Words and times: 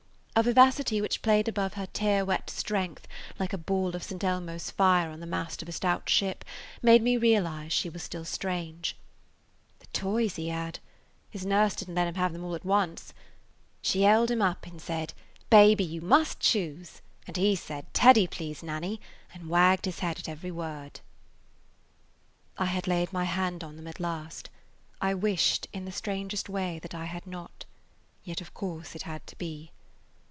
A 0.33 0.43
vivacity 0.43 1.01
which 1.01 1.21
played 1.21 1.47
above 1.47 1.73
her 1.73 1.85
tear 1.85 2.25
wet 2.25 2.49
strength, 2.49 3.07
like 3.37 3.53
a 3.53 3.59
ball 3.59 3.95
of 3.95 4.01
St. 4.01 4.23
Elmo's 4.23 4.71
fire 4.71 5.11
on 5.11 5.19
the 5.19 5.27
mast 5.27 5.61
of 5.61 5.69
a 5.69 5.71
stout 5.71 6.09
ship, 6.09 6.43
made 6.81 7.03
me 7.03 7.15
realize 7.15 7.71
she 7.73 7.91
still 7.99 8.21
was 8.21 8.29
strange. 8.29 8.95
"The 9.79 9.85
toys 9.87 10.35
[Page 10.37 10.47
172] 10.47 10.47
he 10.47 10.47
had! 10.49 10.79
His 11.29 11.45
nurse 11.45 11.75
didn't 11.75 11.93
let 11.95 12.07
him 12.07 12.15
have 12.15 12.33
them 12.33 12.43
all 12.43 12.55
at 12.55 12.65
once. 12.65 13.13
She 13.83 14.01
held 14.01 14.31
him 14.31 14.41
up 14.41 14.65
and 14.65 14.81
said, 14.81 15.13
'Baby, 15.51 15.83
you 15.83 16.01
must 16.01 16.39
choose!' 16.39 17.01
and 17.27 17.37
he 17.37 17.55
said, 17.55 17.93
'Teddy, 17.93 18.25
please, 18.25 18.63
Nanny,' 18.63 18.99
and 19.35 19.49
wagged 19.49 19.85
his 19.85 19.99
head 19.99 20.17
at 20.17 20.29
every 20.29 20.49
word." 20.49 21.01
I 22.57 22.65
had 22.65 22.87
laid 22.87 23.13
my 23.13 23.25
hand 23.25 23.63
on 23.63 23.75
them 23.75 23.85
at 23.87 23.99
last. 23.99 24.49
I 24.99 25.13
wished, 25.13 25.67
in 25.71 25.85
the 25.85 25.91
strangest 25.91 26.49
way, 26.49 26.79
that 26.79 26.95
I 26.95 27.05
had 27.05 27.27
not. 27.27 27.65
Yet 28.23 28.41
of 28.41 28.55
course 28.55 28.95
it 28.95 29.03
had 29.03 29.27
to 29.27 29.35
be. 29.35 29.71